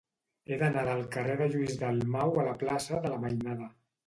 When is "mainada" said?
3.27-3.71